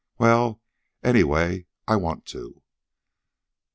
[0.17, 0.59] well,
[1.03, 2.63] anyway, I want to."